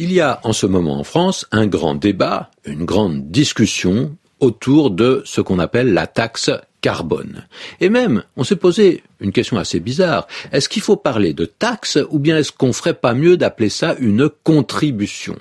[0.00, 4.92] Il y a en ce moment en France un grand débat, une grande discussion autour
[4.92, 7.48] de ce qu'on appelle la taxe carbone.
[7.80, 10.28] Et même, on s'est posé une question assez bizarre.
[10.52, 13.96] Est-ce qu'il faut parler de taxe ou bien est-ce qu'on ferait pas mieux d'appeler ça
[13.98, 15.36] une contribution?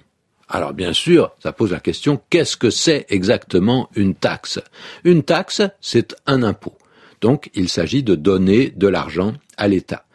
[0.50, 4.60] Alors bien sûr, ça pose la question, qu'est-ce que c'est exactement une taxe?
[5.04, 6.76] Une taxe, c'est un impôt.
[7.22, 10.07] Donc il s'agit de donner de l'argent à l'État.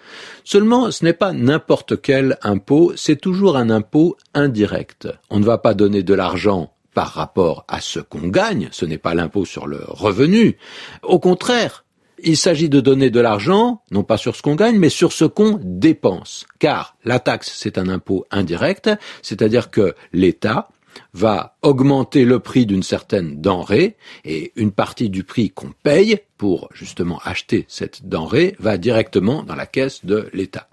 [0.45, 5.09] Seulement, ce n'est pas n'importe quel impôt, c'est toujours un impôt indirect.
[5.31, 8.99] On ne va pas donner de l'argent par rapport à ce qu'on gagne, ce n'est
[8.99, 10.59] pas l'impôt sur le revenu.
[11.03, 11.85] Au contraire,
[12.23, 15.25] il s'agit de donner de l'argent, non pas sur ce qu'on gagne, mais sur ce
[15.25, 16.47] qu'on dépense.
[16.59, 18.91] Car la taxe, c'est un impôt indirect,
[19.23, 20.69] c'est-à-dire que l'État
[21.13, 26.69] va augmenter le prix d'une certaine denrée et une partie du prix qu'on paye pour
[26.73, 30.69] justement acheter cette denrée va directement dans la caisse de l'État.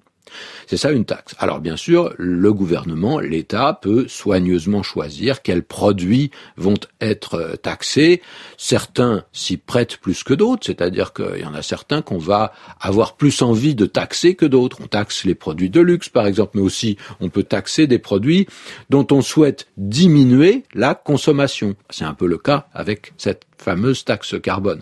[0.67, 1.35] C'est ça une taxe.
[1.39, 8.21] Alors bien sûr, le gouvernement, l'État peut soigneusement choisir quels produits vont être euh, taxés.
[8.57, 13.15] Certains s'y prêtent plus que d'autres, c'est-à-dire qu'il y en a certains qu'on va avoir
[13.15, 14.77] plus envie de taxer que d'autres.
[14.81, 18.47] On taxe les produits de luxe par exemple, mais aussi on peut taxer des produits
[18.89, 21.75] dont on souhaite diminuer la consommation.
[21.89, 24.81] C'est un peu le cas avec cette fameuse taxe carbone.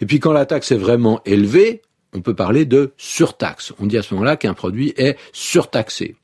[0.00, 1.82] Et puis quand la taxe est vraiment élevée,
[2.14, 3.72] on peut parler de surtaxe.
[3.78, 6.16] On dit à ce moment-là qu'un produit est surtaxé.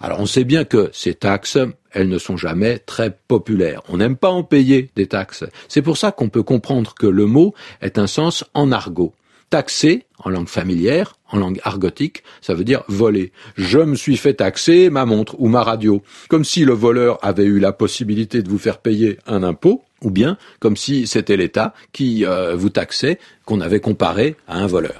[0.00, 1.58] Alors on sait bien que ces taxes,
[1.90, 3.82] elles ne sont jamais très populaires.
[3.88, 5.44] On n'aime pas en payer des taxes.
[5.68, 9.12] C'est pour ça qu'on peut comprendre que le mot est un sens en argot.
[9.50, 13.32] Taxer, en langue familière, en langue argotique, ça veut dire voler.
[13.56, 16.02] Je me suis fait taxer ma montre ou ma radio.
[16.28, 20.10] Comme si le voleur avait eu la possibilité de vous faire payer un impôt, ou
[20.10, 24.94] bien comme si c'était l'État qui euh, vous taxait, qu'on avait comparé à un voleur.